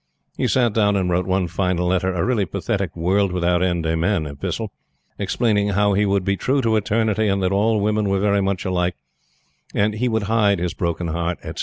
[0.35, 4.25] He sat down and wrote one final letter a really pathetic "world without end, amen,"
[4.25, 4.71] epistle;
[5.19, 8.65] explaining how he would be true to Eternity, and that all women were very much
[8.65, 8.95] alike,
[9.75, 11.59] and he would hide his broken heart, etc.